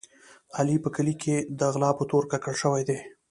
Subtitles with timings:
[0.57, 2.99] علي په کلي کې د غلا په تور ککړ شوی دی.